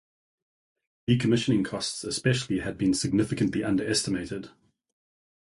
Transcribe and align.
Decommissioning 1.07 1.63
costs 1.63 2.03
especially 2.03 2.61
had 2.61 2.75
been 2.75 2.91
significantly 2.95 3.63
underestimated. 3.63 4.49